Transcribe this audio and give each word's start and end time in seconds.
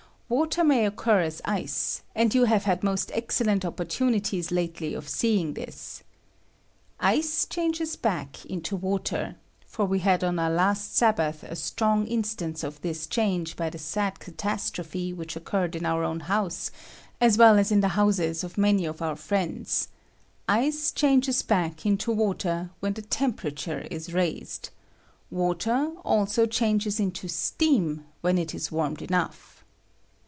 Water 0.33 0.63
may 0.63 0.85
occur 0.85 1.19
as 1.19 1.41
ice; 1.43 2.03
and 2.15 2.33
you 2.33 2.43
^^B 2.43 2.47
have 2.47 2.63
had 2.63 2.85
moat 2.85 3.11
excellent 3.13 3.65
opportunities 3.65 4.47
ktely 4.47 4.95
of 4.97 5.09
seeing 5.09 5.55
this. 5.55 6.03
Ice 7.01 7.45
changes 7.45 7.97
back 7.97 8.45
into 8.45 8.77
water— 8.77 9.35
for 9.67 9.83
we 9.83 9.99
had 9.99 10.23
on 10.23 10.39
our 10.39 10.49
last 10.49 10.95
Sabbath 10.95 11.43
a 11.43 11.57
strong 11.57 12.07
instance! 12.07 12.63
of 12.63 12.79
this 12.79 13.07
change 13.07 13.57
by 13.57 13.69
the 13.69 13.77
sad 13.77 14.21
catastrophe 14.21 15.11
which 15.11 15.33
■ 15.33 15.35
occurred 15.35 15.75
in 15.75 15.85
our 15.85 16.05
own 16.05 16.21
house, 16.21 16.71
aa 17.21 17.29
well 17.37 17.59
as 17.59 17.69
in 17.69 17.81
the 17.81 17.89
houses 17.99 18.41
of 18.45 18.57
many 18.57 18.85
of 18.85 19.01
our 19.01 19.17
friends— 19.17 19.89
ice 20.47 20.93
changes 20.93 21.41
back 21.41 21.85
into 21.85 22.09
water 22.09 22.69
when 22.79 22.93
the 22.93 23.01
temperature 23.01 23.85
is 23.91 24.13
raised; 24.13 24.69
water 25.29 25.91
also 26.05 26.45
changes 26.45 27.01
into 27.01 27.27
steam 27.27 28.05
when 28.21 28.37
it 28.37 28.55
is 28.55 28.71
warmed 28.71 29.01
enough. 29.01 29.57